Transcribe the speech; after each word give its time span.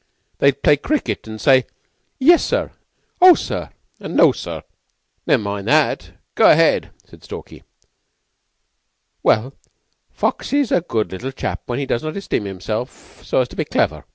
They 0.39 0.51
play 0.51 0.77
cricket, 0.77 1.27
and 1.27 1.39
say: 1.39 1.67
'Yes 2.17 2.43
sir,' 2.43 2.71
and 3.19 3.21
'O, 3.21 3.35
sir,' 3.35 3.69
and 3.99 4.15
'No, 4.15 4.31
sir.'" 4.31 4.63
"Never 5.27 5.43
mind 5.43 5.67
that. 5.67 6.13
Go 6.33 6.49
ahead," 6.49 6.89
said 7.05 7.23
Stalky. 7.23 7.61
"Well, 9.21 9.53
Foxy's 10.09 10.71
a 10.71 10.81
good 10.81 11.11
little 11.11 11.31
chap 11.31 11.61
when 11.67 11.77
he 11.77 11.85
does 11.85 12.01
not 12.01 12.17
esteem 12.17 12.45
himself 12.45 13.23
so 13.23 13.41
as 13.41 13.47
to 13.49 13.55
be 13.55 13.63
clever." 13.65 14.05